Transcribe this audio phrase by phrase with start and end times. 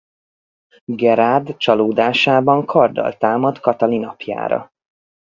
[0.85, 4.71] Gerard csalódásában karddal támad Katalin apjára.